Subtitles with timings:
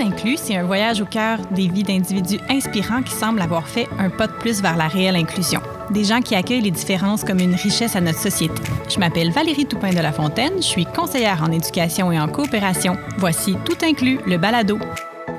[0.00, 4.10] inclus, c'est un voyage au cœur des vies d'individus inspirants qui semblent avoir fait un
[4.10, 5.60] pas de plus vers la réelle inclusion.
[5.90, 8.60] Des gens qui accueillent les différences comme une richesse à notre société.
[8.88, 12.96] Je m'appelle Valérie Toupin de la Fontaine, je suis conseillère en éducation et en coopération.
[13.18, 14.78] Voici Tout inclus, le balado.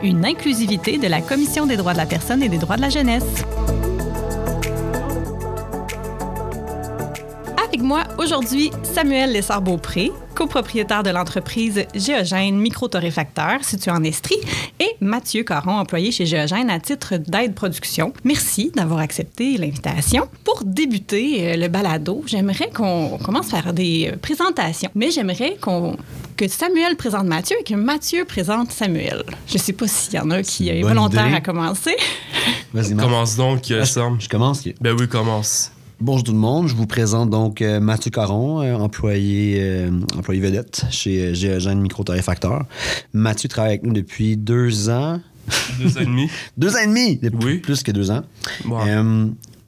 [0.04, 2.90] Une inclusivité de la Commission des droits de la personne et des droits de la
[2.90, 3.44] jeunesse.
[7.78, 14.40] Avec moi aujourd'hui, Samuel Lessard-Beaupré, copropriétaire de l'entreprise Géogène Micro-Torréfacteur située en Estrie,
[14.80, 18.14] et Mathieu Caron, employé chez Géogène à titre d'aide production.
[18.24, 20.28] Merci d'avoir accepté l'invitation.
[20.44, 25.58] Pour débuter euh, le balado, j'aimerais qu'on commence à faire des euh, présentations, mais j'aimerais
[25.62, 25.98] qu'on
[26.36, 29.24] que Samuel présente Mathieu et que Mathieu présente Samuel.
[29.48, 31.96] Je ne sais pas s'il y en a qui est volontaire à commencer.
[32.74, 34.18] Vas-y, Commence donc, euh, Sam.
[34.20, 34.64] Je commence.
[34.82, 35.72] Ben oui, commence.
[36.00, 40.40] Bonjour tout le monde, je vous présente donc euh, Mathieu Caron, euh, employé, euh, employé
[40.40, 42.66] vedette chez Géogène Micro Torréfacteur.
[43.14, 45.20] Mathieu travaille avec nous depuis deux ans.
[45.80, 46.30] Deux ans et demi.
[46.58, 47.58] deux ans et demi, oui.
[47.58, 48.22] plus que deux ans.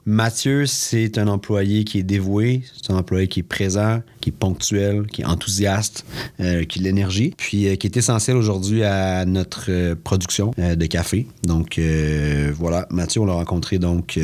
[0.06, 4.32] Mathieu, c'est un employé qui est dévoué, c'est un employé qui est présent, qui est
[4.32, 6.04] ponctuel, qui est enthousiaste,
[6.38, 11.26] qui a de l'énergie, puis qui est essentiel aujourd'hui à notre production de café.
[11.44, 11.80] Donc
[12.54, 14.18] voilà, Mathieu, on l'a rencontré donc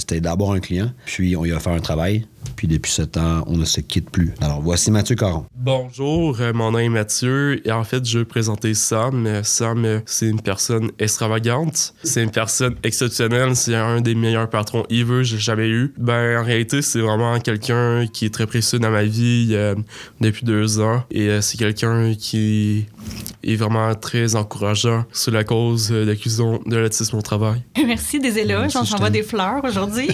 [0.00, 2.26] c'était d'abord un client, puis on y a fait un travail.
[2.56, 4.34] Puis depuis ce temps, on ne se quitte plus.
[4.40, 5.46] Alors voici Mathieu Caron.
[5.54, 9.26] Bonjour, euh, mon nom est Mathieu et en fait, je vais présenter Sam.
[9.26, 11.94] Euh, Sam, euh, c'est une personne extravagante.
[12.02, 13.56] C'est une personne exceptionnelle.
[13.56, 15.94] C'est un des meilleurs patrons ever que j'ai jamais eu.
[15.96, 19.19] Ben, en réalité, c'est vraiment quelqu'un qui est très précieux dans ma vie
[20.20, 21.04] depuis deux ans.
[21.10, 22.86] Et c'est quelqu'un qui
[23.42, 27.62] est vraiment très encourageant sur la cause de l'accusation de l'autisme au travail.
[27.86, 28.76] Merci des éloges.
[28.76, 30.08] On s'envoie des fleurs aujourd'hui.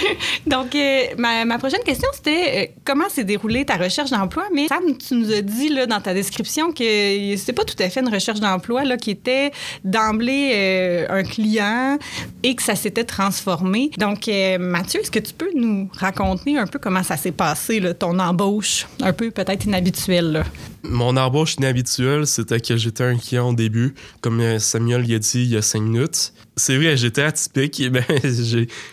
[0.46, 0.76] Donc,
[1.18, 4.44] ma, ma prochaine question, c'était euh, comment s'est déroulée ta recherche d'emploi?
[4.54, 7.88] Mais Sam, tu nous as dit là, dans ta description que c'était pas tout à
[7.88, 9.52] fait une recherche d'emploi là, qui était
[9.84, 11.98] d'emblée euh, un client
[12.42, 13.90] et que ça s'était transformé.
[13.98, 17.80] Donc, euh, Mathieu, est-ce que tu peux nous raconter un peu comment ça s'est passé,
[17.80, 20.44] là, ton embauche, un peu peut-être inhabituelle?
[20.84, 25.48] Mon embauche inhabituelle, c'était que j'étais un client au début, comme Samuel l'a dit il
[25.48, 26.32] y a cinq minutes.
[26.56, 27.80] C'est vrai, j'étais atypique.
[27.80, 28.04] Et ben,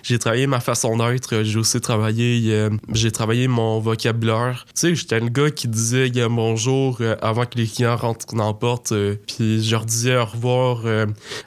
[0.04, 1.44] j'ai travaillé ma façon d'être.
[1.44, 4.66] J'ai aussi travaillé, euh, j'ai travaillé mon vocabulaire.
[4.68, 8.48] Tu sais, j'étais le gars qui disait bonjour euh, avant que les clients rentrent dans
[8.48, 8.92] la porte.
[8.92, 10.84] Euh, puis je leur disais au revoir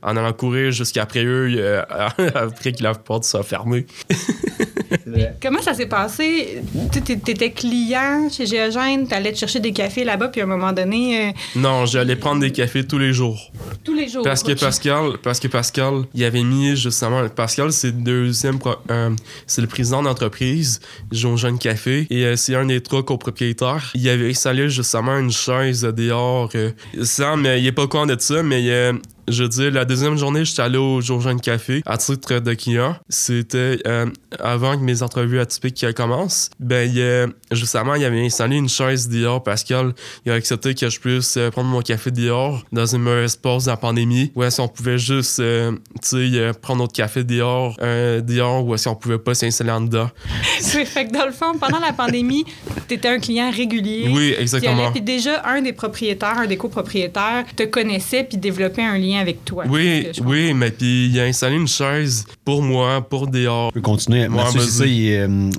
[0.02, 1.82] en allant courir jusqu'après eux,
[2.34, 3.86] après que la porte soit fermée.
[5.42, 6.62] Comment ça s'est passé?
[6.92, 10.46] Tu étais client chez Géogène, tu allais te chercher des cafés là-bas, puis à un
[10.46, 11.34] moment donné.
[11.56, 13.50] Non, j'allais prendre des cafés tous les jours.
[13.84, 14.22] Tous les jours.
[14.22, 17.28] Parce que Pascal, parce que Pascal, il avait mis justement.
[17.28, 18.58] Pascal, c'est le deuxième.
[18.90, 19.10] Euh,
[19.46, 20.80] c'est le président d'entreprise,
[21.10, 22.06] Jean Café.
[22.10, 23.90] Et euh, c'est un des trois copropriétaires.
[23.94, 26.50] Il avait installé justement une chaise dehors.
[26.54, 28.92] Euh, Sam, il est pas con de ça, mais
[29.28, 32.54] je veux dire, la deuxième journée, j'étais allé au Jour Jeune Café à titre de
[32.54, 32.96] client.
[33.08, 34.06] C'était euh,
[34.38, 36.50] avant que mes entrevues atypiques commencent.
[36.58, 39.42] Ben, il, justement, il avait installé une chaise dehors.
[39.42, 39.94] Pascal,
[40.26, 43.64] il a accepté que je puisse euh, prendre mon café dehors dans une mauvaise pause
[43.66, 44.32] de la pandémie.
[44.34, 45.72] Ou est-ce qu'on pouvait juste, euh,
[46.02, 50.10] tu sais, prendre notre café dehors, dehors, ou est-ce qu'on pouvait pas s'installer en dedans.
[50.74, 52.44] oui, fait que dans le fond, pendant la pandémie,
[52.92, 54.08] tu étais un client régulier.
[54.10, 54.90] Oui, exactement.
[54.92, 59.44] Puis déjà, un des propriétaires, un des copropriétaires te connaissait puis développait un lien avec
[59.44, 59.64] toi.
[59.68, 63.70] Oui, oui, mais puis il a installé une chaise pour moi, pour dehors.
[63.70, 64.28] Je peux continuer.
[64.28, 64.86] Mathieu, c'est ça.
[64.86, 65.50] Il, euh,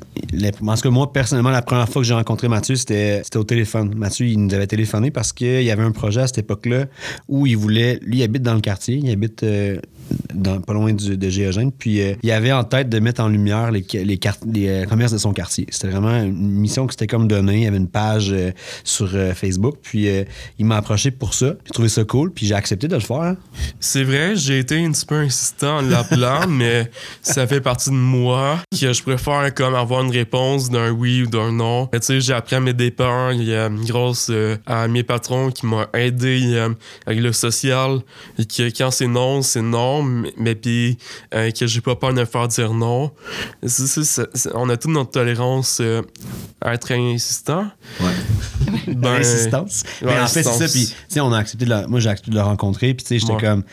[0.65, 3.93] parce que moi, personnellement, la première fois que j'ai rencontré Mathieu, c'était au téléphone.
[3.95, 6.85] Mathieu, il nous avait téléphoné parce qu'il y avait un projet à cette époque-là
[7.27, 7.99] où il voulait.
[8.03, 8.99] Lui, il habite dans le quartier.
[9.01, 9.77] Il habite euh,
[10.65, 11.71] pas loin de Géogène.
[11.71, 15.17] Puis euh, il avait en tête de mettre en lumière les, les, les commerces de
[15.17, 15.67] son quartier.
[15.69, 17.57] C'était vraiment une mission que c'était comme donnée.
[17.57, 18.33] Il y avait une page
[18.83, 19.77] sur Facebook.
[19.81, 20.07] Puis
[20.59, 21.53] il m'a approché pour ça.
[21.65, 22.31] J'ai trouvé ça cool.
[22.31, 23.35] Puis j'ai accepté de le faire.
[23.79, 26.89] C'est vrai, j'ai été un petit peu insistant en l'appelant, mais
[27.21, 31.27] ça fait partie de moi que je préfère comme avoir une réponse d'un oui ou
[31.27, 31.87] d'un non.
[31.87, 35.51] Tu sais, j'ai appris à mes dépens, il y a grâce euh, à mes patrons
[35.51, 36.69] qui m'ont aidé euh,
[37.05, 37.99] avec le social,
[38.37, 40.97] et que quand c'est non, c'est non, mais, puis
[41.33, 43.11] euh, que j'ai pas peur de me faire dire non.
[44.53, 45.81] on a toute notre tolérance
[46.61, 47.67] à être insistant.
[47.99, 48.07] Ouais.
[48.87, 49.83] Ben, Insistance.
[50.01, 50.67] mais en fait, c'est ça.
[50.67, 52.93] Puis, on a accepté de moi, j'ai accepté de le rencontrer.
[52.93, 53.63] Puis, tu sais, j'étais comme,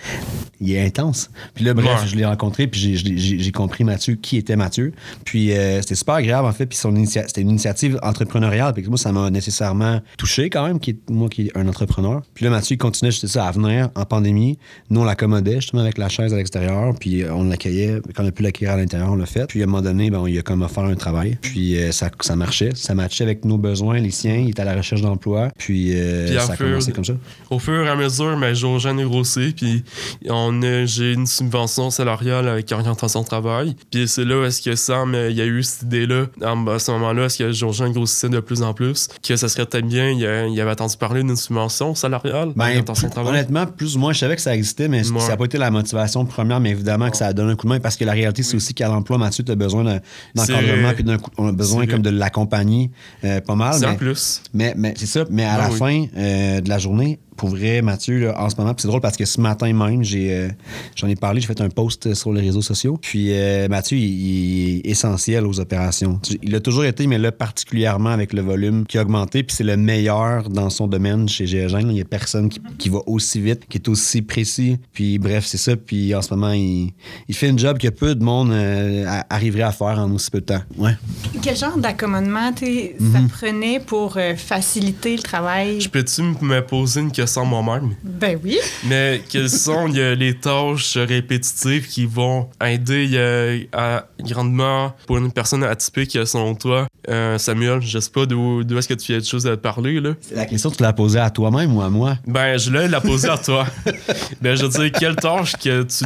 [0.60, 1.30] il est intense.
[1.54, 4.92] Puis là, bref, je l'ai rencontré, puis j'ai compris Mathieu, qui était Mathieu.
[5.24, 6.66] Puis euh, c'était super agréable, en fait.
[6.66, 8.72] Puis c'était une initiative entrepreneuriale.
[8.74, 12.22] Puis moi, ça m'a nécessairement touché quand même, qui moi qui est un entrepreneur.
[12.34, 14.58] Puis là, Mathieu, il continuait, sais ça, à venir en pandémie.
[14.90, 16.94] Nous, on l'accommodait justement avec la chaise à l'extérieur.
[16.98, 18.00] Puis euh, on l'accueillait.
[18.14, 19.46] Quand on a pu l'accueillir à l'intérieur, on l'a fait.
[19.46, 21.38] Puis à un moment donné, ben, il a comme offert un travail.
[21.40, 22.70] Puis euh, ça, ça marchait.
[22.74, 24.36] Ça matchait avec nos besoins, les siens.
[24.36, 25.50] Il était à la recherche d'emploi.
[25.58, 25.94] Puis,
[26.38, 27.14] ça a commencé comme ça.
[27.50, 29.84] Au fur et à mesure, mais Josiane est grossi, puis
[30.28, 33.76] on j'ai une subvention salariale avec orientation travail.
[33.90, 36.90] Puis c'est là où est-ce que Sam, il y a eu cette idée-là, à ce
[36.92, 40.60] moment-là, est-ce que Josiane grossissait de plus en plus, que ça serait peut-être bien, il,
[40.60, 42.52] avait entendu parler d'une subvention salariale.
[42.56, 42.82] Ben,
[43.16, 45.70] honnêtement, plus ou moins, je savais que ça existait, mais ça n'a pas été la
[45.70, 48.12] motivation première, mais évidemment que ça a donné un coup de main parce que la
[48.12, 50.00] réalité, c'est aussi qu'à l'emploi, Mathieu, tu as besoin
[50.34, 51.04] d'encadrement, puis
[51.38, 52.90] on a besoin comme de l'accompagner
[53.24, 53.74] euh, pas mal.
[53.74, 54.42] C'est en plus.
[54.52, 57.80] Mais, mais c'est ça, mais à ben la fin euh, de la journée, pour vrai,
[57.80, 60.48] Mathieu, en ce moment, c'est drôle parce que ce matin même, j'ai, euh,
[60.94, 62.98] j'en ai parlé, j'ai fait un post sur les réseaux sociaux.
[63.00, 66.20] Puis euh, Mathieu, il, est essentiel aux opérations.
[66.42, 69.42] Il a toujours été, mais là, particulièrement avec le volume qui a augmenté.
[69.42, 71.86] Puis c'est le meilleur dans son domaine chez Géogène.
[71.88, 74.76] Il n'y a personne qui, va aussi vite, qui est aussi précis.
[74.92, 75.76] Puis bref, c'est ça.
[75.76, 76.92] Puis en ce moment, il,
[77.32, 80.44] fait une job que peu de monde euh, arriverait à faire en aussi peu de
[80.44, 80.62] temps.
[80.76, 80.92] Ouais.
[81.40, 83.28] Quel genre d'accommodement ça mhm.
[83.28, 85.80] prenait pour faciliter le travail?
[85.80, 87.29] Je peux-tu me poser une question?
[87.38, 87.94] Moi-même.
[88.02, 88.58] Ben oui.
[88.84, 96.18] Mais quelles sont les tâches répétitives qui vont aider à, grandement pour une personne atypique
[96.24, 96.86] selon toi?
[97.08, 100.00] Euh, Samuel, je sais pas d'où est-ce que tu as des choses à parler.
[100.00, 100.10] Là?
[100.34, 102.16] La question, tu l'as posée à toi-même ou à moi?
[102.26, 103.66] Ben, je l'ai la posée à toi.
[104.40, 106.04] ben, je veux dire, quelle tâche que tu,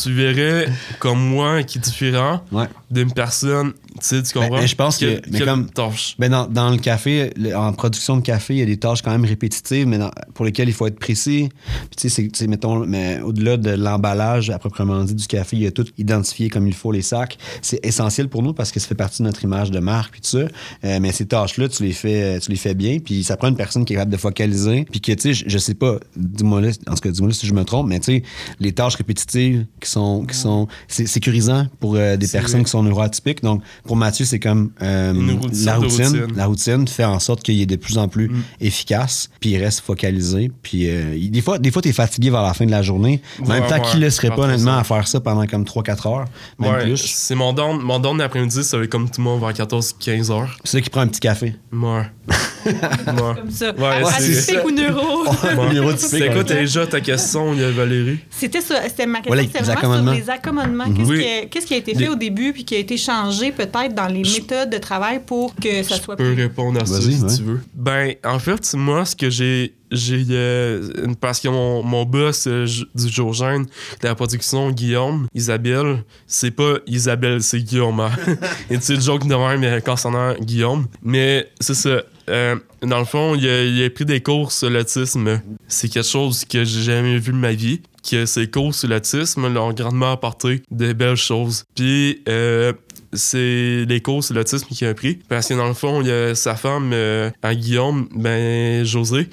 [0.00, 0.68] tu verrais
[0.98, 2.42] comme moi qui est différent
[2.90, 4.58] d'une personne tu sais, comprends?
[4.58, 5.20] Ben, je pense que.
[5.30, 5.68] mais comme,
[6.18, 9.10] ben dans, dans, le café, en production de café, il y a des tâches quand
[9.10, 9.98] même répétitives, mais
[10.34, 11.48] pour lesquelles il faut être précis.
[11.90, 15.66] Puis, tu sais, mettons, mais au-delà de l'emballage, à proprement dit, du café, il y
[15.66, 17.38] a tout identifié comme il faut, les sacs.
[17.62, 20.20] C'est essentiel pour nous parce que ça fait partie de notre image de marque, puis
[20.20, 20.48] tout ça.
[20.84, 23.56] Euh, mais ces tâches-là, tu les fais tu les fais bien, puis ça prend une
[23.56, 24.86] personne qui est capable de focaliser.
[24.90, 27.54] Puis que, tu sais, je, sais pas, dis-moi là, en tout cas, dis-moi si je
[27.54, 28.22] me trompe, mais tu sais,
[28.60, 30.24] les tâches répétitives qui sont.
[30.24, 33.42] Qui sont c'est sécurisant pour euh, des personnes qui sont neuroatypiques.
[33.42, 35.14] Donc, pour Mathieu, c'est comme euh,
[35.64, 38.42] la, routine, la routine fait en sorte qu'il est de plus en plus mm.
[38.60, 40.52] efficace, puis il reste focalisé.
[40.62, 43.22] Puis euh, des fois, des fois tu es fatigué vers la fin de la journée.
[43.42, 46.24] En même temps, qui ne laisserait pas honnêtement à faire ça pendant comme 3-4 heures,
[46.58, 46.98] même plus?
[46.98, 50.30] C'est mon don, mon don d'après-midi, ça va être comme tout le monde vers 14-15
[50.32, 50.54] heures.
[50.64, 51.56] C'est ça qui prend un petit café.
[51.72, 52.02] Ouais.
[53.06, 53.72] Comme ça.
[53.74, 55.24] Ouais, Atypique ou neuro?
[55.96, 58.18] C'est quoi déjà ta question, Valérie?
[58.30, 59.62] C'était ma question.
[59.62, 60.84] C'était vraiment sur les accommodements.
[61.50, 64.22] Qu'est-ce qui, a été fait au début puis qui a été changé peut-être dans les
[64.22, 66.26] méthodes de travail pour que ça soit plus...
[66.26, 67.60] Je peux répondre à ça si tu veux.
[67.74, 72.66] Ben, en fait, moi, ce que j'ai j'ai euh, parce que mon, mon boss euh,
[72.94, 73.66] du jour de
[74.02, 78.10] la production Guillaume Isabelle c'est pas Isabelle c'est Guillaume hein.
[78.70, 83.04] et tu sais le joke de même concernant Guillaume mais c'est ça euh, dans le
[83.04, 85.40] fond, il a, pris des cours sur l'autisme.
[85.66, 87.80] C'est quelque chose que j'ai jamais vu de ma vie.
[88.08, 91.64] Que ces cours sur l'autisme l'ont grandement apporté de belles choses.
[91.74, 92.72] Puis, euh,
[93.12, 95.18] c'est les cours sur l'autisme qu'il a pris.
[95.28, 99.28] Parce que dans le fond, il y a sa femme, euh, à Guillaume, ben, José,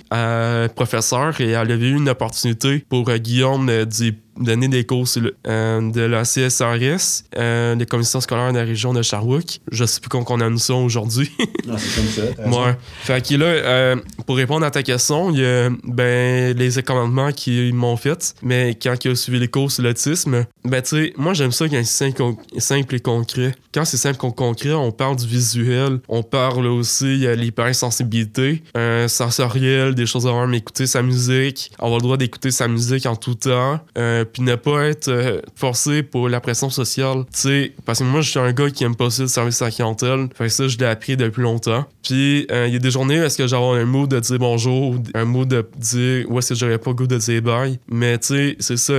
[0.75, 5.08] professeur, et elle avait eu une opportunité pour Guillaume d'y donner des cours
[5.48, 9.60] euh, de la CSRS, euh, des commissions scolaires de la région de Sherbrooke.
[9.72, 11.32] Je sais plus qu'on on a ça aujourd'hui.
[11.66, 12.50] non, c'est comme ça.
[12.50, 12.76] Ouais.
[13.02, 13.96] Fait que là, euh,
[14.26, 18.78] pour répondre à ta question, il y a ben, les commandements qui m'ont fait, mais
[18.82, 21.81] quand il a suivi les cours sur l'autisme, ben tu sais, moi j'aime ça quand
[21.84, 23.56] c'est simple, et concret.
[23.74, 29.08] Quand c'est simple et concret, on parle du visuel, on parle aussi de l'hypersensibilité, euh,
[29.08, 33.06] sensoriel, des choses à voir, mais écouter sa musique, avoir le droit d'écouter sa musique
[33.06, 33.80] en tout temps.
[33.98, 37.26] Euh, puis ne pas être forcé pour la pression sociale.
[37.26, 39.62] Tu sais, parce que moi, je suis un gars qui aime pas ça le service
[39.62, 40.28] à la clientèle.
[40.36, 41.86] Fait que ça, je l'ai appris depuis longtemps.
[42.04, 44.40] Puis, euh, il y a des journées où est-ce que j'aurais un mot de dire
[44.40, 47.80] bonjour, un mot de dire où est-ce que j'aurais pas goût de dire bye.
[47.88, 48.94] Mais tu sais, c'est ça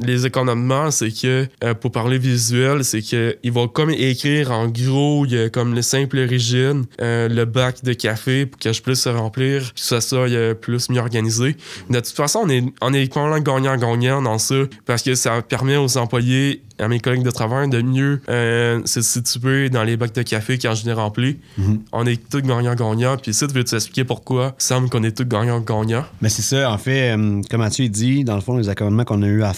[0.00, 4.68] les économements, c'est que euh, pour parler visuel, c'est que ils vont comme écrire en
[4.68, 8.72] gros, il y a comme le simple origine, euh, le bac de café pour que
[8.72, 11.56] je puisse se remplir, que ça soit plus mieux organisé.
[11.90, 13.12] De toute façon, on est on est
[13.42, 14.54] gagnant-gagnant dans ça
[14.86, 19.00] parce que ça permet aux employés à mes collègues de travail de mieux euh, se
[19.00, 21.38] situer dans les bacs de café quand je les remplis.
[21.56, 21.80] Mhm.
[21.92, 23.16] On est tous gagnants-gagnants.
[23.16, 24.54] Puis ça, tu veux t'expliquer pourquoi?
[24.58, 26.04] Il semble qu'on est tous gagnants-gagnants?
[26.20, 26.72] Mais c'est ça.
[26.72, 29.52] En fait, euh, comme Mathieu dit, dans le fond, les accommodements qu'on a eu à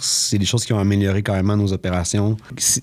[0.00, 2.36] c'est des choses qui ont amélioré carrément nos opérations.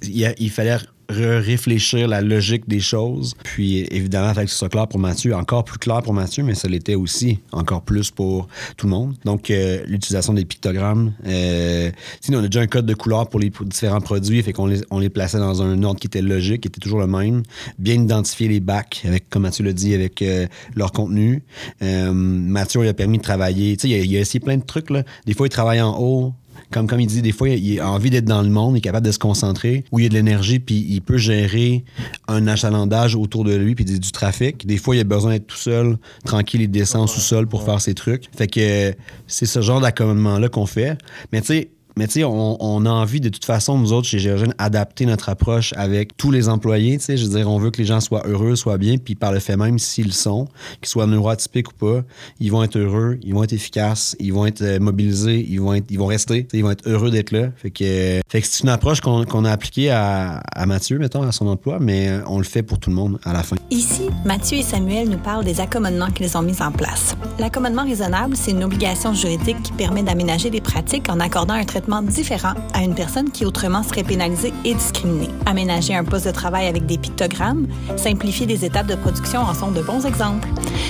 [0.03, 0.77] Il, il fallait
[1.09, 3.35] réfléchir la logique des choses.
[3.43, 6.55] Puis évidemment, avec que ce soit clair pour Mathieu, encore plus clair pour Mathieu, mais
[6.55, 9.15] ça l'était aussi encore plus pour tout le monde.
[9.25, 11.13] Donc euh, l'utilisation des pictogrammes.
[11.25, 14.67] Euh, sinon, on a déjà un code de couleur pour les différents produits, fait qu'on
[14.67, 17.43] les, on les plaçait dans un ordre qui était logique, qui était toujours le même.
[17.79, 21.43] Bien identifier les bacs, avec, comme Mathieu l'a dit, avec euh, leur contenu.
[21.81, 23.75] Mathieu il a permis de travailler.
[23.77, 24.89] Tu sais, il, a essayé plein de trucs.
[24.89, 25.03] Là.
[25.25, 26.33] Des fois, il travaille en haut,
[26.71, 28.81] Comme, comme il dit, des fois, il a envie d'être dans le monde, il est
[28.81, 31.83] capable de se concentrer, où il y a de l'énergie, puis il peut gérer
[32.27, 34.65] un achalandage autour de lui, puis du trafic.
[34.65, 37.93] Des fois, il a besoin d'être tout seul, tranquille, il descend sous-sol pour faire ses
[37.93, 38.29] trucs.
[38.35, 38.93] Fait que
[39.27, 40.97] c'est ce genre d'accommodement-là qu'on fait.
[41.31, 44.19] Mais tu sais, mais tu sais, on, a envie de toute façon, nous autres, chez
[44.19, 46.97] Géogène, adapter notre approche avec tous les employés.
[46.97, 49.15] Tu sais, je veux dire, on veut que les gens soient heureux, soient bien, puis
[49.15, 50.47] par le fait même, s'ils sont,
[50.81, 52.01] qu'ils soient neuroatypiques ou pas,
[52.39, 55.73] ils vont être heureux, ils vont être efficaces, ils vont être euh, mobilisés, ils vont,
[55.73, 57.49] être, ils vont rester, ils vont être heureux d'être là.
[57.57, 61.77] Fait que, c'est une approche qu'on a appliquée à, à, Mathieu, mettons, à son emploi,
[61.79, 63.55] mais euh, on le fait pour tout le monde à la fin.
[63.69, 67.15] Ici, Mathieu et Samuel nous parlent des accommodements qu'ils ont mis en place.
[67.37, 71.82] L'accommodement raisonnable, c'est une obligation juridique qui permet d'aménager des pratiques en accordant un traitement
[72.01, 75.29] différent à une personne qui autrement serait pénalisée et discriminée.
[75.45, 79.71] Aménager un poste de travail avec des pictogrammes, simplifier des étapes de production en sont
[79.71, 80.47] de bons exemples.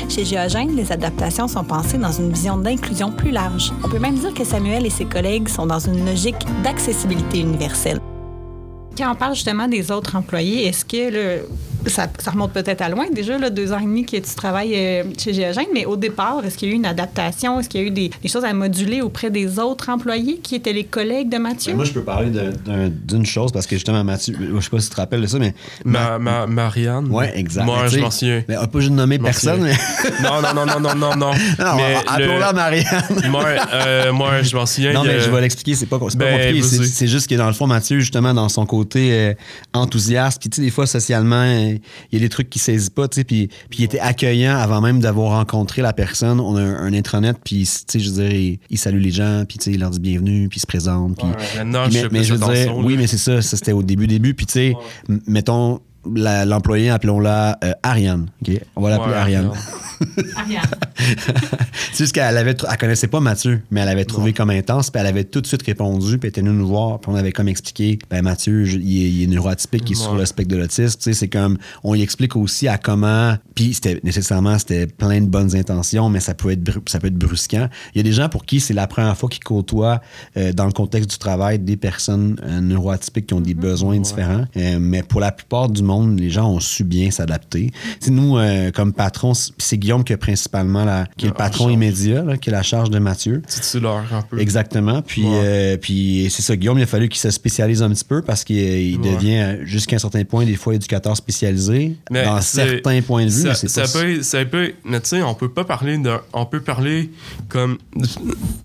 [0.09, 3.71] Chez Géogène, les adaptations sont pensées dans une vision d'inclusion plus large.
[3.83, 8.00] On peut même dire que Samuel et ses collègues sont dans une logique d'accessibilité universelle.
[8.97, 11.47] Quand on parle justement des autres employés, est-ce que le,
[11.90, 15.04] ça, remonte peut-être à loin déjà, là, deux ans et demi que tu travailles euh,
[15.18, 17.60] chez Géogène, mais au départ, est-ce qu'il y a eu une adaptation?
[17.60, 20.74] Est-ce qu'il y a eu des, choses à moduler auprès des autres employés qui étaient
[20.74, 21.74] les collègues de Mathieu?
[21.74, 22.32] Ben, moi, je peux parler
[23.06, 25.40] d'une chose parce que justement, Mathieu, je sais pas si tu te rappelles de ça,
[25.40, 25.54] mais.
[25.86, 27.08] Ma, ma, Marianne.
[27.10, 27.66] Oui, exact.
[27.66, 28.44] Moi, je m'en souviens.
[28.48, 29.75] Mais pas juste nommer personne, mais.
[30.22, 31.32] non, non, non, non, non, non, non.
[31.78, 33.04] mais Appelons-la Marianne.
[33.30, 34.94] moi, euh, moi, je m'en souviens.
[34.94, 36.62] Non, mais je vais l'expliquer, c'est pas, pas ben, compliqué.
[36.62, 39.34] C'est juste que dans le fond, Mathieu, justement, dans son côté euh,
[39.74, 41.73] enthousiaste, puis tu sais, des fois, socialement,
[42.12, 44.58] il y a des trucs qui saisit pas, tu sais, puis, puis il était accueillant
[44.58, 46.39] avant même d'avoir rencontré la personne.
[46.39, 49.58] On a un, intranet, puis, tu sais, je veux dire, il, salue les gens, puis,
[49.58, 51.18] tu sais, il leur dit bienvenue, puis il se présente.
[51.18, 51.27] Puis,
[52.12, 54.53] mais, je veux dire, oui, mais c'est ça, ça c'était au début, début, puis, tu
[54.53, 54.74] sais,
[55.27, 58.27] mettons, l'employé, appelons-la euh, Ariane.
[58.75, 59.51] On va l'appeler Ariane.
[61.91, 65.00] c'est juste qu'elle avait, elle connaissait pas Mathieu, mais elle avait trouvé comme intense, puis
[65.00, 67.31] elle avait tout de suite répondu, puis elle était venue nous voir, puis on avait
[67.31, 71.03] comme expliqué, ben Mathieu, il, est, neuroatypique, il est sur le spectre de l'autisme, tu
[71.03, 75.27] sais, c'est comme, on y explique aussi à comment, puis c'était nécessairement, c'était plein de
[75.27, 77.69] bonnes intentions, mais ça peut être, ça peut être brusquant.
[77.93, 80.01] Il y a des gens pour qui c'est la première fois qu'ils côtoient,
[80.38, 83.57] euh, dans le contexte du travail, des personnes euh, neuroatypiques qui ont des mm-hmm.
[83.57, 87.71] besoins différents, euh, mais pour la plupart du monde, les gens ont su bien s'adapter.
[88.07, 88.38] Nous,
[88.73, 92.51] comme patron, c'est Guillaume qui est principalement la, qui est le patron immédiat, qui est
[92.51, 93.41] la charge de Mathieu.
[93.47, 94.39] Titulaire un peu.
[94.39, 95.01] Exactement.
[95.01, 98.21] Puis, euh, puis c'est ça, Guillaume, il a fallu qu'il se spécialise un petit peu
[98.21, 103.25] parce qu'il devient, jusqu'à un certain point, des fois éducateur spécialisé mais dans certains points
[103.25, 103.53] de vue.
[103.53, 106.00] Ça, ça, peut, ça peut, mais tu sais, on peut pas parler
[106.33, 107.09] on peut parler
[107.50, 108.09] comme, tu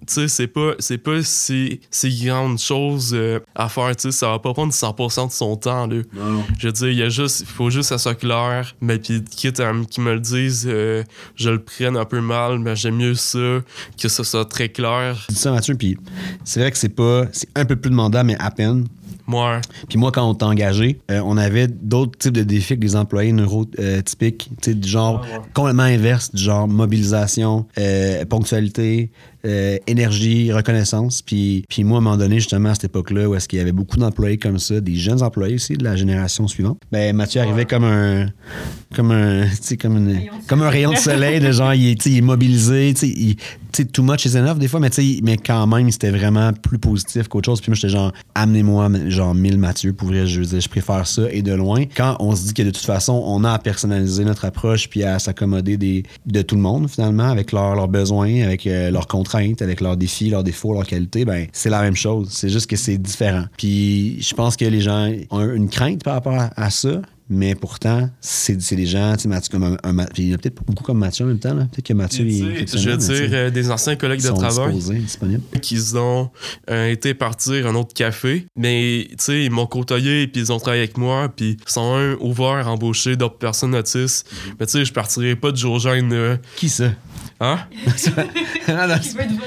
[0.07, 4.29] sais, c'est pas, c'est pas si, si grande chose euh, à faire, tu sais, ça
[4.29, 5.97] va pas prendre 100% de son temps, là.
[6.15, 6.45] Non.
[6.59, 8.99] Je veux dire, il y a juste, il faut juste que ça soit clair, mais
[8.99, 11.03] puis quitte à qu'ils me le disent, euh,
[11.37, 13.61] je le prenne un peu mal, mais j'aime mieux ça,
[14.01, 15.27] que ça soit très clair.
[15.29, 15.99] Dis ça, Mathieu, puis
[16.45, 17.25] c'est vrai que c'est pas.
[17.33, 18.87] C'est un peu plus demandant, mais à peine.
[19.27, 22.81] moi Puis moi, quand on t'a engagé, euh, on avait d'autres types de défis que
[22.81, 29.11] des employés neurotypiques, tu sais, du genre ah, complètement inverse, du genre mobilisation, euh, ponctualité,
[29.49, 31.23] euh, énergie, reconnaissance.
[31.23, 33.63] Puis, puis moi, à un moment donné, justement, à cette époque-là, où est-ce qu'il y
[33.63, 37.41] avait beaucoup d'employés comme ça, des jeunes employés aussi de la génération suivante, ben Mathieu
[37.41, 38.27] arrivait comme un
[38.95, 39.47] comme un
[39.81, 43.07] comme, une, comme un rayon de soleil de genre il est, il est mobilisé, tu
[43.07, 43.37] sais,
[43.85, 44.91] too much is enough des fois, mais,
[45.23, 47.61] mais quand même, c'était vraiment plus positif qu'autre chose.
[47.61, 51.43] Puis moi, j'étais genre, amenez-moi genre 1000 Mathieu, pour vrai, je, je préfère ça et
[51.43, 51.85] de loin.
[51.97, 55.05] Quand on se dit que de toute façon, on a à personnaliser notre approche puis
[55.05, 59.07] à s'accommoder des, de tout le monde, finalement, avec leurs besoins, avec euh, leurs
[59.39, 62.29] contraintes avec leurs défis, leurs défauts, leurs qualités, ben c'est la même chose.
[62.31, 63.45] C'est juste que c'est différent.
[63.57, 68.09] Puis je pense que les gens ont une crainte par rapport à ça, mais pourtant,
[68.23, 70.99] c'est des gens, tu sais, Mathieu, comme un, il y en a peut-être beaucoup comme
[70.99, 71.67] Mathieu en même temps, là.
[71.71, 74.79] Peut-être que Mathieu, il, Je veux dire, euh, des anciens collègues de travail.
[75.61, 76.31] Qui ont
[76.71, 80.59] euh, été partir un autre café, mais, tu sais, ils m'ont côtoyé, puis ils ont
[80.59, 84.27] travaillé avec moi, puis ils sont un ouvert à embaucher d'autres personnes autistes.
[84.27, 84.53] Mm-hmm.
[84.59, 86.93] Mais, tu sais, je partirais pas de jour euh, Qui ça?
[87.41, 87.59] Hein?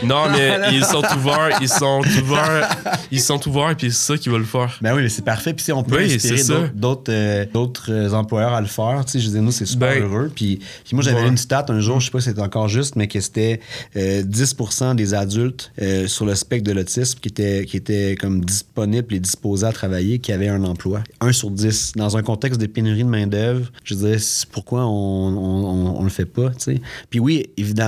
[0.04, 2.70] non, mais ils sont ouverts, ils sont ouverts,
[3.12, 4.78] ils sont ouverts, puis c'est ça qu'ils veulent faire.
[4.82, 5.54] Ben oui, mais c'est parfait.
[5.54, 6.42] Puis on peut inspirer
[6.74, 9.04] d'autres d'autres employeurs à le faire.
[9.06, 10.32] Tu sais, je disais, nous, c'est super ben, heureux.
[10.34, 10.60] Puis,
[10.94, 13.20] moi, j'avais une stat un jour, je sais pas si c'est encore juste, mais que
[13.20, 13.60] c'était
[13.96, 18.44] 10 euh, des adultes euh, sur le spectre de l'autisme qui étaient, qui étaient comme
[18.46, 21.04] disponibles et disposés à travailler, qui avaient un emploi.
[21.20, 21.94] 1 sur 10.
[21.98, 24.18] Dans un contexte de pénurie de main-d'œuvre, je disais,
[24.52, 26.82] pourquoi on, on, le fait pas, tu sais.
[27.10, 27.81] Puis oui, évidemment,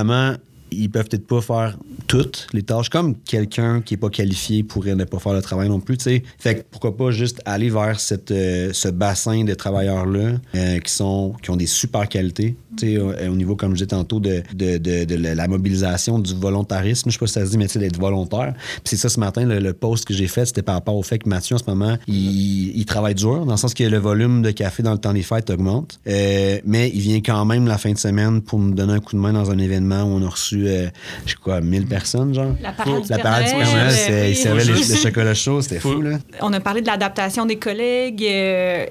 [0.76, 4.94] ils peuvent peut-être pas faire toutes les tâches, comme quelqu'un qui est pas qualifié pourrait
[4.94, 5.96] ne pas faire le travail non plus.
[6.38, 7.96] Fait que pourquoi pas juste aller vers
[8.30, 13.70] euh, ce bassin de travailleurs-là euh, qui, ont des super qualités, au, au niveau, comme
[13.70, 17.10] je disais tantôt, de, de, de, de la mobilisation, du volontarisme.
[17.10, 18.54] Je sais pas si ça se dit, mais tu sais, d'être volontaire.
[18.56, 21.18] Puis c'est ça, ce matin, le, post que j'ai fait, c'était par rapport au fait
[21.18, 24.42] que Mathieu, en ce moment, il, il, travaille dur, dans le sens que le volume
[24.42, 25.98] de café dans le temps des fêtes augmente.
[26.06, 29.16] Euh, mais il vient quand même la fin de semaine pour nous donner un coup
[29.16, 30.88] de main dans un événement où on a reçu, euh,
[31.26, 32.54] je sais quoi, 1000 personnes, genre.
[32.62, 36.18] La parade du Père il servait le, chocolat chaud, c'était fou, là.
[36.40, 38.86] On a parlé de l'adaptation des collègues euh,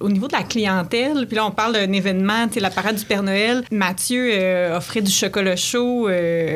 [0.00, 1.26] au niveau de la clientèle.
[1.26, 3.64] Puis là, on parle d'un événement, tu sais, la parade du Père Noël.
[3.70, 4.30] Mathieu
[4.74, 6.08] offrait du chocolat chaud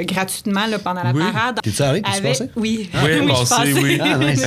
[0.03, 1.61] gratuitement là, pendant la parade.
[1.63, 2.05] T'es-tu arrivé?
[2.07, 2.51] Avec...
[2.57, 2.91] Oui.
[2.93, 2.99] Ah.
[3.05, 3.99] Oui, oui, oui.
[4.01, 4.45] Ah, nice.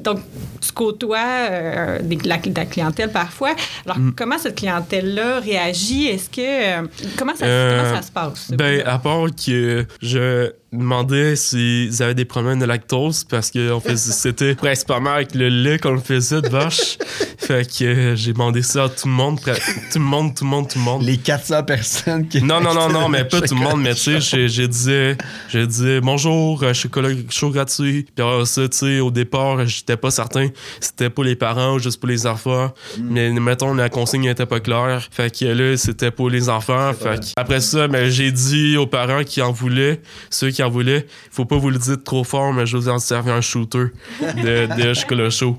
[0.00, 0.20] Donc,
[0.60, 3.54] tu côtoies euh, la, clientèle parfois.
[3.84, 4.14] Alors, mm.
[4.16, 6.06] comment cette clientèle-là réagit?
[6.06, 6.40] Est-ce que.
[6.82, 8.50] Euh, comment, ça, comment ça se passe?
[8.52, 13.80] Ben, à part que je demandais s'ils avaient des problèmes de lactose parce que on
[13.80, 16.98] faisait, c'était principalement avec le lait qu'on faisait de vache.
[17.38, 20.50] fait que euh, j'ai demandé ça à tout le monde, tout le monde, tout le
[20.50, 21.02] monde, tout le monde.
[21.02, 22.42] Les 400 personnes qui.
[22.42, 25.16] Non, non, non, non, mais pas tout le monde, mais tu sais, j'ai dit,
[25.48, 28.06] j'ai dit bonjour, euh, chocolat chaud gratuit.
[28.14, 30.48] Puis alors ça, tu sais, au départ, j'étais pas certain
[30.80, 32.72] si c'était pour les parents ou juste pour les enfants.
[32.98, 33.02] Mm.
[33.10, 35.08] Mais mettons, la consigne était pas claire.
[35.10, 36.92] Fait que là, c'était pour les enfants.
[36.92, 41.06] Fait après ça, ben, j'ai dit aux parents qui en voulaient, ceux qui en voulait.
[41.30, 43.86] Faut pas vous le dire trop fort, mais je vous en servi un shooter
[44.20, 45.58] de, de chocolat chaud.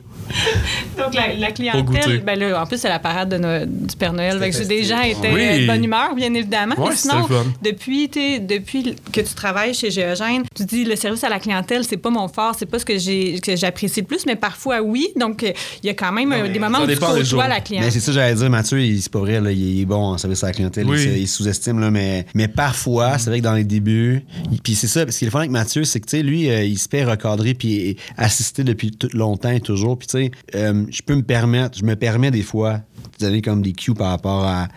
[0.97, 4.37] Donc, la, clientèle, ben là, en plus, c'est la parade de du Père Noël.
[4.37, 6.75] Avec des gens étaient de bonne humeur, bien évidemment.
[6.77, 7.27] Ouais, sinon,
[7.63, 11.97] depuis, depuis que tu travailles chez Géogène, tu dis le service à la clientèle, c'est
[11.97, 15.09] pas mon fort, c'est pas ce que j'apprécie le plus, mais parfois oui.
[15.19, 17.91] Donc, il y a quand même des moments où tu côtoies la clientèle.
[17.91, 20.47] c'est ça, j'allais dire, Mathieu, c'est pas vrai, là, il est bon en service à
[20.47, 24.23] la clientèle, il, sous-estime, là, mais, mais parfois, c'est vrai que dans les débuts,
[24.63, 26.63] puis c'est ça, parce qu'il est fun avec Mathieu, c'est que, tu sais, lui, euh,
[26.63, 29.97] il se fait recadrer puis assister depuis tout longtemps et toujours.
[29.97, 32.81] Puis, tu sais, euh, je peux me permettre, je me permets des fois
[33.19, 34.67] vous avez comme des cues par rapport à,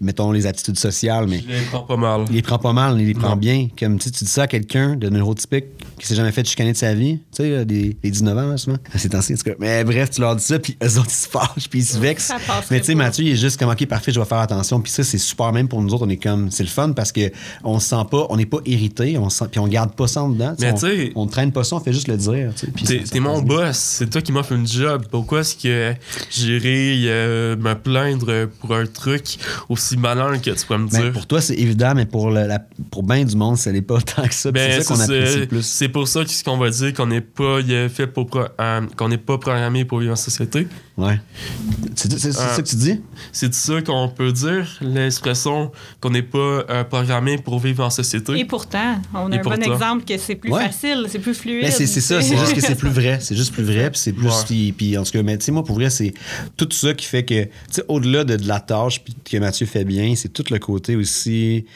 [0.00, 1.40] mettons, les attitudes sociales, mais...
[1.40, 2.24] Je les prends pas mal.
[2.28, 3.68] Il les prend pas mal, il les prend bien.
[3.78, 5.66] Comme, tu dis ça à quelqu'un de neurotypique
[5.98, 8.78] qui s'est jamais fait chicaner de sa vie, tu sais, des, 19 ans, justement.
[8.94, 9.56] C'est ancien, en tout cas.
[9.58, 11.98] Mais bref, tu leur dis ça, puis eux autres, ils se fâchent, puis ils se
[11.98, 12.32] vexent.
[12.70, 14.80] Mais tu sais, Mathieu, il est juste comme, OK, parfait, je vais faire attention.
[14.80, 16.06] Puis ça, c'est super même pour nous autres.
[16.06, 17.30] On est comme, c'est le fun parce que
[17.64, 20.22] on se sent pas, on n'est pas irrité, on sent, puis on garde pas ça
[20.22, 20.54] en dedans.
[20.58, 21.12] Mais tu sais...
[21.14, 22.52] On, traîne pas ça, on fait juste le dire.
[23.10, 25.04] T'es mon boss, c'est toi qui m'offre une job.
[25.10, 25.94] Pourquoi est-ce que
[26.30, 31.12] j'irai euh, me plaindre pour un truc aussi malin que tu peux me ben, dire.
[31.12, 32.58] pour toi, c'est évident, mais pour, le, la,
[32.90, 34.50] pour bien du monde, ce n'est pas tant que ça.
[34.50, 35.62] Ben, c'est ça qu'on apprécie plus.
[35.62, 39.38] C'est pour ça qu'on va dire qu'on n'est pas fait pour euh, qu'on n'est pas
[39.38, 40.66] programmé pour vivre en société.
[40.96, 41.20] Ouais.
[41.96, 43.00] C'est ça que tu dis?
[43.32, 48.38] C'est ça qu'on peut dire, l'expression qu'on n'est pas euh, programmé pour vivre en société.
[48.38, 51.70] Et pourtant, on a un bon exemple que c'est plus facile, c'est plus fluide.
[51.70, 53.18] c'est ça, c'est juste que c'est plus vrai.
[53.20, 54.30] C'est juste plus vrai, puis c'est plus.
[54.76, 56.12] Puis, en tout cas, mais tu sais, moi, pour vrai, c'est
[56.56, 57.48] tout ça qui fait que,
[57.88, 61.66] au-delà de, la tâche que Mathieu fait bien, c'est tout le côté aussi,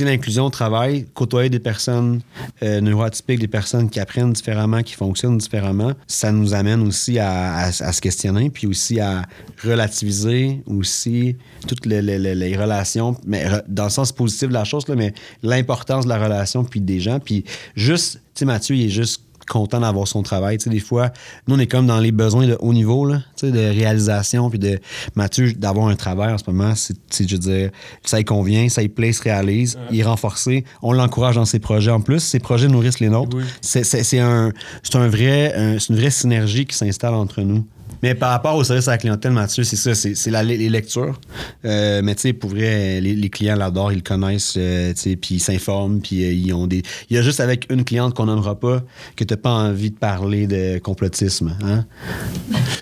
[0.00, 2.20] l'inclusion au travail, côtoyer des personnes
[2.62, 7.70] euh, neuroatypiques, des personnes qui apprennent différemment, qui fonctionnent différemment, ça nous amène aussi à
[7.72, 9.22] se questionner puis aussi à
[9.64, 14.94] relativiser aussi toutes les, les, relations, mais dans le sens positif de la chose, là,
[14.94, 17.20] mais l'importance de la relation puis des gens.
[17.20, 20.58] Puis juste, tu sais, Mathieu, il est juste content d'avoir son travail.
[20.58, 21.10] Tu sais, des fois,
[21.46, 24.50] nous, on est comme dans les besoins de haut niveau, là, tu sais, de réalisation,
[24.50, 24.78] puis de
[25.14, 26.94] Mathieu, d'avoir un travail en ce moment, c'est,
[27.28, 27.70] je veux dire,
[28.04, 31.58] ça y convient, ça y plaît, se réalise, il est renforcé, on l'encourage dans ses
[31.58, 33.36] projets en plus, ses projets nourrissent les nôtres.
[33.60, 34.52] C'est, c'est, un,
[34.82, 37.66] c'est un vrai, c'est une vraie synergie qui s'installe entre nous.
[38.02, 41.18] Mais par rapport au service à la clientèle, Mathieu, c'est ça, c'est les lectures.
[41.64, 45.16] Euh, mais tu sais, pour vrai, les, clients l'adorent, ils le connaissent, euh, tu sais,
[45.16, 46.82] puis ils s'informent, puis euh, ils ont des...
[47.08, 48.82] Il y a juste avec une cliente qu'on n'aimera pas
[49.16, 51.84] que tu n'as pas envie de parler de complotisme, hein?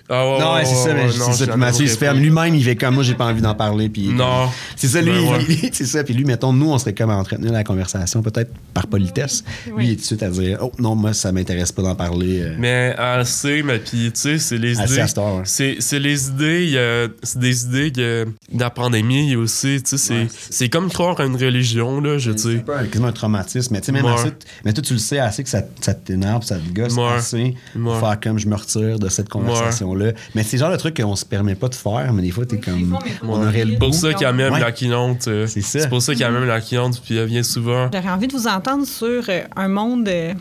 [0.09, 1.47] Ah ouais, non, c'est ça, c'est ça.
[1.47, 2.19] Puis Mathieu, il se ferme.
[2.19, 3.89] Lui-même, il fait comme moi, j'ai pas envie d'en parler.
[3.89, 4.49] Puis, non.
[4.75, 6.03] C'est ça, lui, ben c'est ça.
[6.03, 9.45] Puis lui, mettons, nous, on serait comme à entretenir la conversation, peut-être par politesse.
[9.77, 11.95] Lui, il est tout de suite à dire, oh non, moi, ça m'intéresse pas d'en
[11.95, 12.45] parler.
[12.59, 15.10] Mais assez, mais puis, tu sais, c'est les idées.
[15.45, 21.19] C'est les idées, c'est des idées de la pandémie aussi, tu sais, c'est comme croire
[21.21, 22.65] à une religion, là, je sais.
[22.67, 24.33] C'est quasiment un traumatisme, mais tu sais, même assez,
[24.65, 27.99] mais toi, tu le sais assez que ça, ça t'énerve, ça te gosse assez pour
[27.99, 30.13] faire comme je me retire de cette conversation-là.
[30.35, 32.59] Mais c'est genre le truc qu'on se permet pas de faire, mais des fois, t'es
[32.59, 32.99] comme.
[33.23, 35.29] On aurait le pour ça qu'il y a même la quinante.
[35.29, 37.91] Euh, c'est pour ça qu'il y a même la quinante, puis elle vient souvent.
[37.93, 40.35] J'aurais envie de vous entendre sur euh, un monde euh,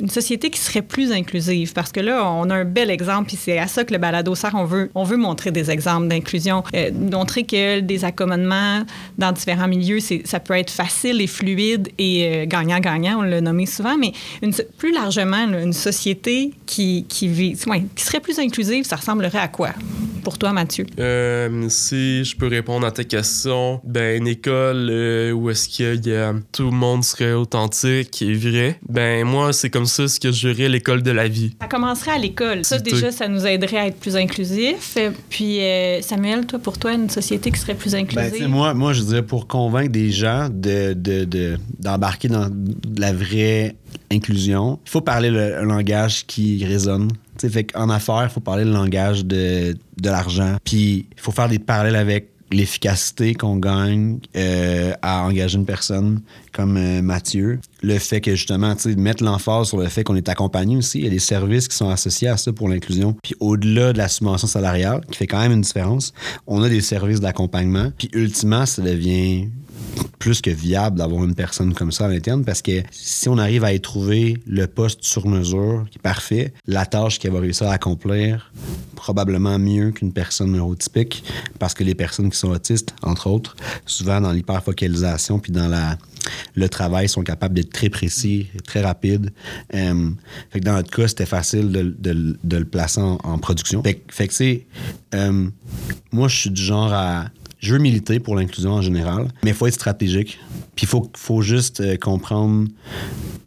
[0.00, 1.72] une société qui serait plus inclusive?
[1.72, 4.34] Parce que là, on a un bel exemple, puis c'est à ça que le balado
[4.34, 4.54] sert.
[4.54, 8.82] On veut, on veut montrer des exemples d'inclusion, euh, montrer que des accommodements
[9.18, 13.96] dans différents milieux, ça peut être facile et fluide et gagnant-gagnant, on l'a nommé souvent,
[13.96, 17.56] mais une, plus largement, une société qui, qui, vit,
[17.94, 19.70] qui serait plus inclusive, ça ressemblerait à quoi
[20.22, 20.84] pour toi, Mathieu?
[21.68, 24.90] si je peux répondre à ta question, ben, une école
[25.34, 29.70] où est-ce que y a, tout le monde serait authentique et vrai, ben, moi, c'est
[29.70, 31.54] comme ça ce que je dirais l'école de la vie.
[31.60, 32.64] Ça commencerait à l'école.
[32.64, 34.98] Ça, déjà, ça nous aiderait à être plus inclusif.
[35.28, 38.48] Puis, euh, Samuel, toi, pour toi, une société qui serait plus ben, inclusive?
[38.48, 40.94] moi, moi, je dirais pour convaincre des gens de,
[41.78, 42.50] d'embarquer de, dans
[42.98, 43.76] la vraie
[44.10, 47.10] inclusion, il faut parler le, langage qui résonne.
[47.38, 50.56] fait en affaires, il faut parler le langage de, de l'argent.
[50.64, 56.20] Puis il faut faire des parallèles avec l'efficacité qu'on gagne euh, à engager une personne
[56.52, 57.60] comme euh, Mathieu.
[57.82, 60.98] Le fait que justement, tu sais, mettre l'emphase sur le fait qu'on est accompagné aussi.
[60.98, 63.16] Il y a des services qui sont associés à ça pour l'inclusion.
[63.22, 66.12] Puis au-delà de la subvention salariale, qui fait quand même une différence,
[66.46, 67.92] on a des services d'accompagnement.
[67.96, 69.48] Puis ultimement, ça devient
[70.18, 73.64] plus que viable d'avoir une personne comme ça à l'interne parce que si on arrive
[73.64, 77.68] à y trouver le poste sur mesure qui est parfait, la tâche qu'elle va réussir
[77.68, 78.52] à accomplir
[79.00, 81.24] probablement mieux qu'une personne neurotypique
[81.58, 85.96] parce que les personnes qui sont autistes, entre autres, souvent dans l'hyperfocalisation puis dans la
[86.54, 89.32] le travail sont capables d'être très précis, très rapides.
[89.74, 90.10] Euh,
[90.50, 93.82] fait que dans notre cas, c'était facile de, le placer en, production.
[93.82, 94.60] Fait, que.
[95.14, 95.48] Euh,
[96.12, 99.56] moi, je suis du genre à je veux militer pour l'inclusion en général, mais il
[99.56, 100.38] faut être stratégique.
[100.76, 102.68] Puis il faut, faut juste euh, comprendre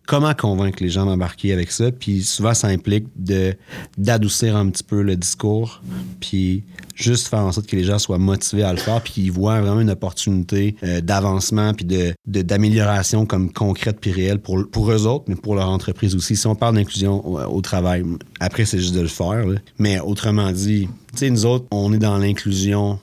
[0.06, 1.92] comment convaincre les gens d'embarquer avec ça.
[1.92, 3.56] Puis souvent, ça implique de,
[3.98, 5.82] d'adoucir un petit peu le discours,
[6.20, 6.64] puis
[6.96, 9.62] juste faire en sorte que les gens soient motivés à le faire, puis qu'ils voient
[9.62, 15.08] vraiment une opportunité euh, d'avancement, puis de, d'amélioration comme concrète puis réelle pour, pour eux
[15.08, 16.36] autres, mais pour leur entreprise aussi.
[16.36, 18.04] Si on parle d'inclusion au, travail,
[18.40, 19.46] après, c'est juste de le faire.
[19.80, 23.00] Mais autrement dit, tu sais, nous autres, on est dans l'inclusion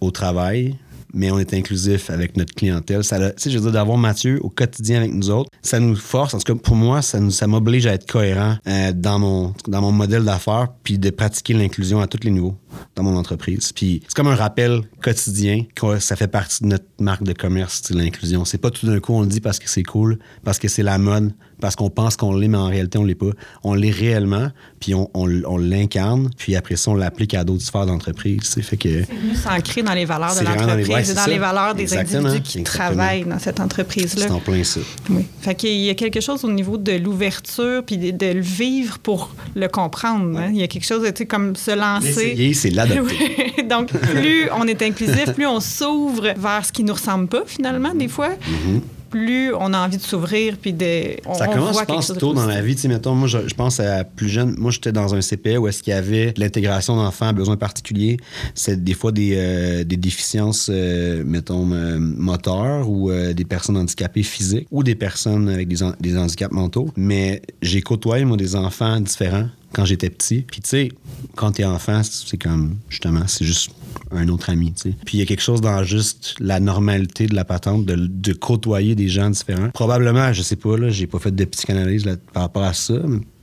[0.00, 0.76] au travail,
[1.14, 3.04] mais on est inclusif avec notre clientèle.
[3.04, 6.34] Ça, je veux dire, d'avoir Mathieu au quotidien avec nous autres, ça nous force.
[6.34, 9.80] En tout cas, pour moi, ça, ça m'oblige à être cohérent euh, dans, mon, dans
[9.80, 12.56] mon modèle d'affaires, puis de pratiquer l'inclusion à tous les niveaux
[12.94, 13.72] dans mon entreprise.
[13.72, 17.90] Puis c'est comme un rappel quotidien que ça fait partie de notre marque de commerce,
[17.90, 18.44] l'inclusion.
[18.44, 20.82] C'est pas tout d'un coup on le dit parce que c'est cool, parce que c'est
[20.82, 23.30] la mode, parce qu'on pense qu'on l'est, mais en réalité, on l'est pas.
[23.64, 27.86] On l'est réellement, puis on, on, l'incarne, puis après ça, on l'applique à d'autres sphères
[27.86, 28.54] d'entreprise.
[28.62, 29.04] Fait que...
[29.04, 32.62] C'est venu s'ancrer dans les valeurs de l'entreprise et dans les valeurs des individus qui
[32.62, 34.26] travaillent dans cette entreprise-là.
[34.26, 34.80] C'est en plein ça.
[35.10, 35.26] Oui.
[35.40, 39.34] Fait qu'il y a quelque chose au niveau de l'ouverture, puis de, le vivre pour
[39.54, 40.38] le comprendre.
[40.38, 40.50] Hein.
[40.52, 42.34] Il y a quelque chose de comme se lancer.
[42.68, 43.62] C'est l'adopter.
[43.68, 47.94] Donc, plus on est inclusif, plus on s'ouvre vers ce qui nous ressemble pas, finalement,
[47.94, 48.30] des fois.
[48.30, 51.16] Mm-hmm plus on a envie de s'ouvrir puis de.
[51.34, 52.76] ça commence, je pense, tôt dans la vie.
[52.76, 54.54] Tu mettons, moi, je, pense à plus jeune.
[54.58, 58.18] Moi, j'étais dans un CPE où est-ce qu'il y avait l'intégration d'enfants à besoins particuliers.
[58.54, 64.22] C'est des fois des, euh, des déficiences, euh, mettons, euh, moteurs ou des personnes handicapées
[64.22, 66.88] physiques ou des personnes avec des, des handicaps mentaux.
[66.96, 70.40] Mais j'ai côtoyé, moi, des enfants différents quand j'étais petit.
[70.40, 70.88] Puis tu sais,
[71.34, 73.72] quand t'es enfant, c'est comme, justement, c'est juste
[74.10, 74.94] un autre ami, tu sais.
[75.04, 78.94] Puis il y a quelque chose dans juste la normalité de la patente, de, côtoyer
[78.94, 79.68] des gens différents.
[79.70, 82.94] Probablement, je sais pas, là, j'ai pas fait de psychanalyse là, par rapport à ça,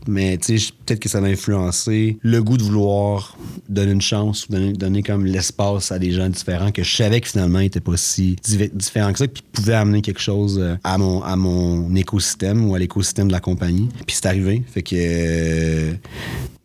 [0.06, 3.38] peut-être que ça a influencé le goût de vouloir
[3.70, 7.28] donner une chance, donner, donner comme l'espace à des gens différents que je savais que
[7.28, 8.36] finalement n'étaient pas si
[8.74, 12.76] différents que ça, puis pouvaient amener quelque chose euh, à mon, à mon écosystème ou
[12.76, 13.90] à l'écosystème de la compagnie.
[14.06, 14.64] Puis c'est arrivé.
[14.72, 14.96] Fait que.
[14.96, 15.94] Euh,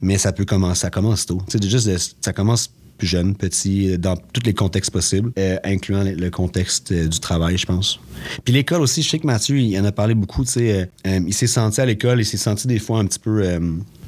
[0.00, 1.42] mais ça peut commencer, ça commence tôt.
[1.60, 6.92] Juste, ça commence plus jeune, petit, dans tous les contextes possibles, euh, incluant le contexte
[6.92, 8.00] euh, du travail, je pense.
[8.44, 11.20] Puis l'école aussi, je sais que Mathieu, il en a parlé beaucoup, tu sais, euh,
[11.26, 13.42] il s'est senti à l'école, il s'est senti des fois un petit peu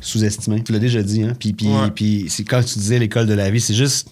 [0.00, 0.62] sous-estimé.
[0.64, 1.37] Tu l'as déjà dit, hein?
[1.38, 4.09] Puis, puis, puis c'est quand tu disais l'école de la vie, c'est juste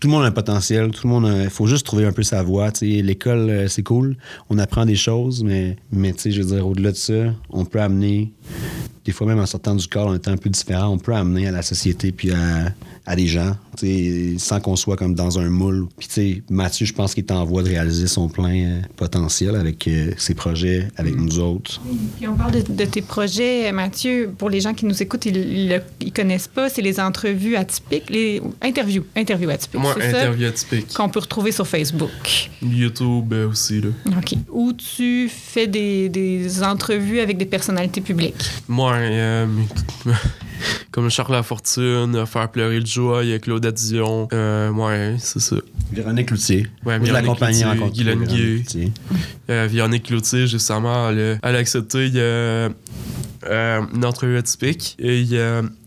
[0.00, 2.22] tout le monde a un potentiel, tout le monde il faut juste trouver un peu
[2.22, 2.70] sa voie.
[2.80, 4.16] L'école, c'est cool,
[4.48, 7.64] on apprend des choses, mais, mais tu sais, je veux dire, au-delà de ça, on
[7.64, 8.32] peut amener,
[9.04, 11.48] des fois même en sortant du corps, en étant un peu différent, on peut amener
[11.48, 12.72] à la société puis à,
[13.06, 13.56] à des gens,
[14.38, 15.86] sans qu'on soit comme dans un moule.
[15.96, 18.80] Puis, tu sais, Mathieu, je pense qu'il est en voie de réaliser son plein euh,
[18.96, 21.24] potentiel avec euh, ses projets, avec mm.
[21.24, 21.80] nous autres.
[22.16, 24.32] puis, on parle de, tes projets, Mathieu.
[24.36, 26.68] Pour les gens qui nous écoutent, ils ne connaissent pas.
[26.68, 29.80] C'est les entrevues atypiques, les interviews, interviews atypiques.
[29.80, 30.92] Moi, interviews atypiques.
[30.92, 32.50] Qu'on peut retrouver sur Facebook.
[32.60, 33.88] YouTube euh, aussi, là.
[34.18, 34.34] OK.
[34.50, 38.44] Où tu fais des, des entrevues avec des personnalités publiques?
[38.68, 38.96] Moi,
[40.90, 44.28] comme Charles Lafortune, Faire pleurer le joie, il y a Claude Dion.
[44.32, 45.56] Euh, ouais, c'est ça.
[45.92, 46.66] Véronique Cloutier.
[46.84, 48.92] Ouais, Véronique Cloutier, Guylaine Guy.
[49.50, 52.10] Euh, Véronique Cloutier, justement, elle, elle a accepté.
[52.14, 52.68] Euh,
[53.44, 54.96] une entrevue atypique.
[54.98, 55.24] Et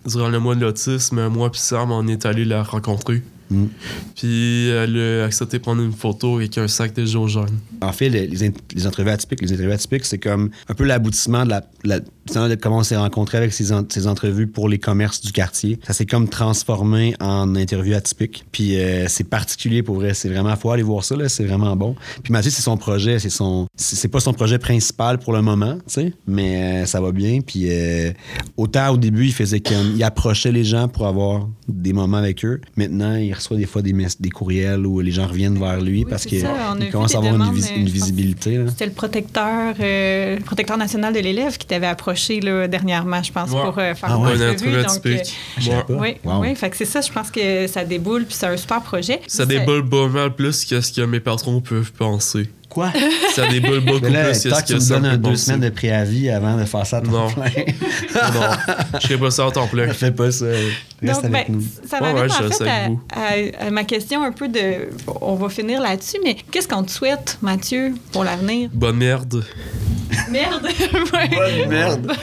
[0.06, 3.22] durant le mois de l'autisme, moi puis Sam, on est allé la rencontrer.
[3.50, 3.66] Mm.
[4.16, 7.60] Puis elle a accepté de prendre une photo avec un sac de jaune.
[7.82, 11.56] En fait, les, les, entrevues atypiques, les entrevues atypiques, c'est comme un peu l'aboutissement de
[11.84, 12.00] la,
[12.34, 15.80] de comment on s'est rencontré avec ces, ces, entrevues pour les commerces du quartier.
[15.86, 18.46] Ça s'est comme transformé en interview atypique.
[18.52, 20.14] Puis euh, c'est particulier pour vrai.
[20.14, 21.16] C'est vraiment, faut aller voir ça.
[21.28, 21.96] C'est vraiment bon.
[22.24, 23.20] Puis Mathieu, c'est son projet.
[23.20, 27.02] C'est son, c'est pas son projet principal pour le moment, tu sais, mais euh, ça
[27.02, 27.40] va bien.
[27.42, 28.12] Puis euh,
[28.58, 32.62] autant au début, il faisait qu'il approchait les gens pour avoir des moments avec eux.
[32.76, 36.26] Maintenant, il reçoit des fois des, des courriels où les gens reviennent vers lui parce
[36.26, 36.46] qu'il
[36.92, 37.54] commence à avoir une,
[37.90, 38.60] visibilité.
[38.68, 43.32] C'était le protecteur, euh, le protecteur national de l'élève qui t'avait approché là, dernièrement, je
[43.32, 44.84] pense, pour euh, faire ah, une entrevue.
[44.84, 48.48] Donc, euh, oui, oui, fait que c'est ça, je pense que ça déboule, puis c'est
[48.48, 49.22] un super projet.
[49.28, 52.50] Ça déboule pas mal plus que ce que mes patrons peuvent penser.
[52.70, 52.92] Quoi?
[53.36, 56.30] Ça déboule beaucoup plus que ce que tu me donnes un deux semaines de préavis
[56.30, 57.30] avant de faire ça à temps non.
[57.32, 57.44] plein.
[57.46, 59.88] non, je ferai pas ça à temps plein.
[59.94, 60.46] Fais pas ça.
[61.02, 61.64] Reste avec ben, nous.
[61.88, 62.68] Ça m'amène ouais, en fait
[63.12, 64.90] à, à, ma question un peu de...
[65.22, 68.70] On va finir là-dessus, mais qu'est-ce qu'on te souhaite, Mathieu, pour l'avenir?
[68.72, 69.44] Bonne merde.
[70.30, 70.68] Merde.
[71.12, 72.12] Bonne merde.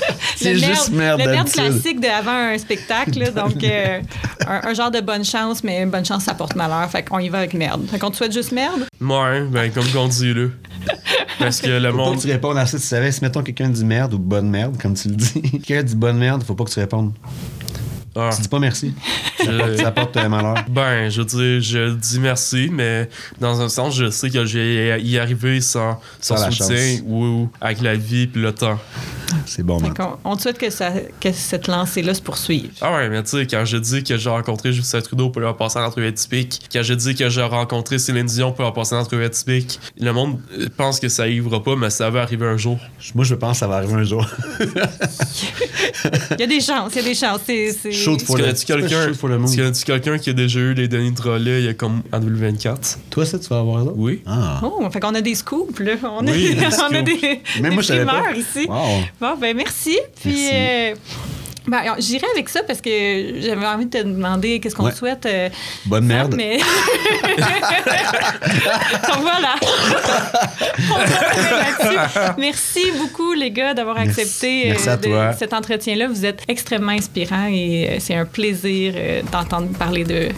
[0.36, 1.20] c'est juste merde.
[1.20, 3.32] Le merde classique de avant un spectacle.
[3.32, 4.00] donc, euh,
[4.46, 6.88] un, genre de bonne chance, mais bonne chance, ça porte malheur.
[6.90, 7.86] Fait qu'on y va avec merde.
[7.90, 8.86] Fait qu'on te souhaite juste merde?
[9.00, 10.46] Ouais, ben, comme on dit, là.
[11.38, 12.06] Parce que le monde.
[12.06, 12.78] Faut pas que tu répondes à ça.
[12.78, 15.82] Tu savais, si mettons quelqu'un dit merde ou bonne merde, comme tu le dis, quelqu'un
[15.82, 17.12] dit bonne merde, faut pas que tu répondes.
[18.16, 18.30] Ah.
[18.34, 18.94] Tu dis pas merci.
[19.76, 20.56] Ça porte euh, malheur.
[20.68, 23.08] Ben, je dis, je dis merci, mais
[23.40, 27.94] dans un sens, je sais que j'ai y arrivé sans, sans soutien ou avec la
[27.94, 28.78] vie et le temps.
[29.46, 29.80] C'est bon,
[30.24, 32.70] on, te souhaite que, ça, que cette lancée-là se poursuive.
[32.80, 35.56] Ah ouais, mais tu sais, quand je dis que j'ai rencontré Justin Trudeau pour leur
[35.56, 38.94] passer en entrevue typique, quand je dis que j'ai rencontré Céline Dion pour leur passer
[38.94, 40.38] en entrevue typique, le monde
[40.76, 42.78] pense que ça arrivera pas, mais ça va arriver un jour.
[43.14, 44.26] Moi, je pense que ça va arriver un jour.
[44.60, 47.40] il y a des chances, il y a des chances.
[47.46, 47.92] C'est, c'est...
[47.92, 49.12] Chaud de quelqu'un,
[49.84, 52.98] quelqu'un qui a déjà eu les Denis Drolet il y a comme en 2024?
[53.10, 53.92] Toi, ça, tu vas avoir ça?
[53.94, 54.22] Oui.
[54.26, 54.60] Ah.
[54.62, 55.92] Oh, fait qu'on a des scoops, là.
[56.02, 56.56] On, a, des,
[56.90, 58.66] on a des, Même moi, je ici.
[58.66, 59.98] Bon, ben merci.
[60.20, 60.94] Puis, euh,
[61.66, 65.26] ben, J'irai avec ça parce que j'avais envie de te demander qu'est-ce qu'on souhaite.
[65.26, 65.48] Euh,
[65.86, 66.34] Bonne merde.
[66.36, 66.58] Mais...
[69.20, 69.54] voilà.
[72.38, 76.08] Merci beaucoup, les gars, d'avoir accepté euh, cet entretien-là.
[76.08, 78.94] Vous êtes extrêmement inspirants et c'est un plaisir
[79.30, 80.28] d'entendre parler de,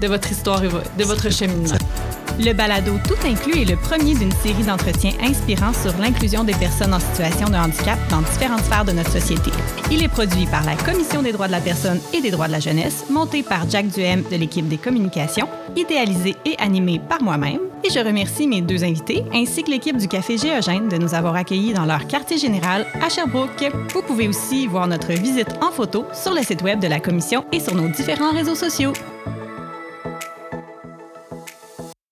[0.00, 1.76] de votre histoire et de votre cheminement.
[2.40, 6.94] Le balado Tout inclus est le premier d'une série d'entretiens inspirants sur l'inclusion des personnes
[6.94, 9.50] en situation de handicap dans différentes sphères de notre société.
[9.90, 12.52] Il est produit par la Commission des droits de la personne et des droits de
[12.52, 17.60] la jeunesse, monté par Jack Duhem de l'équipe des communications, idéalisé et animé par moi-même.
[17.84, 21.34] Et je remercie mes deux invités ainsi que l'équipe du Café Géogène de nous avoir
[21.34, 23.70] accueillis dans leur quartier général à Sherbrooke.
[23.92, 27.44] Vous pouvez aussi voir notre visite en photo sur le site web de la Commission
[27.52, 28.92] et sur nos différents réseaux sociaux.